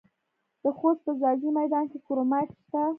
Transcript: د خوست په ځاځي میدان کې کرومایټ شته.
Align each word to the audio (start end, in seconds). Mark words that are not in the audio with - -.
د 0.63 0.65
خوست 0.77 1.01
په 1.05 1.11
ځاځي 1.21 1.49
میدان 1.59 1.85
کې 1.91 1.97
کرومایټ 2.05 2.49
شته. 2.61 2.81